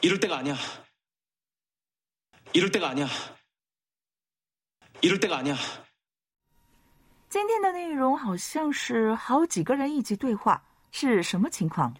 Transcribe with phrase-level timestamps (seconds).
[0.00, 0.56] 이럴 때가 아니야.
[2.52, 3.08] 이럴 때가 아니야.
[5.00, 5.56] 이럴 때가 아니야.
[7.28, 11.92] 今天的内容好像是好几个人一起对话，是什么情况？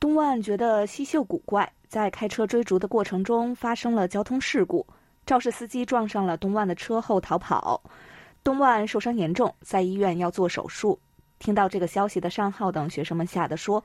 [0.00, 4.86] 东万觉得西秀古怪，在开车追逐的过程中发生了交通事故，
[5.26, 7.82] 肇事司机撞上了东万的车后逃跑，
[8.42, 10.98] 东万受伤严重，在医院要做手术。
[11.38, 13.84] 听到这个消息的尚浩等学生们吓得说：“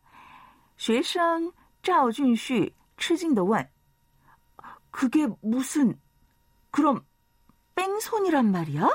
[0.80, 3.68] 学生赵俊旭吃惊地问：“
[4.90, 5.98] 그게 무슨
[6.70, 7.04] 그럼
[7.74, 8.88] 뺑소니란 말이야？”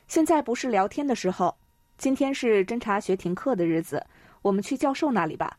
[0.09, 1.57] 现在不是聊天的时候，
[1.97, 4.05] 今天是侦查学停课的日子，
[4.43, 5.59] 我们去教授那里吧。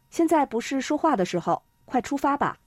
[0.10, 2.58] 现在不是说话的时候，快出发吧。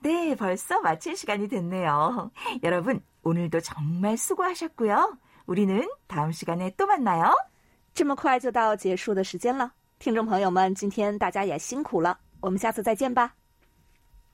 [0.00, 2.30] 네, 벌써 마칠 시간이 됐네요.
[2.62, 5.18] 여러분, 오늘도 정말 수고하셨고요.
[5.46, 7.34] 우리는 다음 시간에 또 만나요.
[7.95, 13.33] 这么快就到结束的时间了，听众朋友们，今天大家也辛苦了，我们下次再见吧。